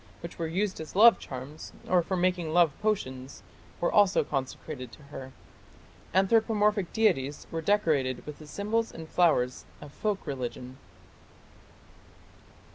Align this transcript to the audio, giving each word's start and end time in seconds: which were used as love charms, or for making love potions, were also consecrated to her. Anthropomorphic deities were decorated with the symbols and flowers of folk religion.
which 0.21 0.39
were 0.39 0.47
used 0.47 0.81
as 0.81 0.95
love 0.95 1.19
charms, 1.19 1.73
or 1.87 2.01
for 2.01 2.17
making 2.17 2.51
love 2.51 2.73
potions, 2.81 3.43
were 3.79 3.91
also 3.91 4.23
consecrated 4.23 4.91
to 4.91 5.03
her. 5.03 5.31
Anthropomorphic 6.11 6.91
deities 6.91 7.45
were 7.51 7.61
decorated 7.61 8.25
with 8.25 8.39
the 8.39 8.47
symbols 8.47 8.91
and 8.91 9.07
flowers 9.07 9.63
of 9.79 9.93
folk 9.93 10.25
religion. 10.25 10.79